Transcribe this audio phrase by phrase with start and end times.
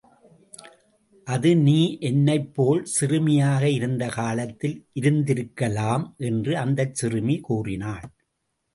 [1.27, 1.75] அது நீ
[2.01, 6.05] என்னைப் போல் சிறுமியாக இருந்த காலத்தில் இருந்திருக்கலாம்!
[6.25, 8.07] என்று அந்தச் சிறுமி கூறினாள்.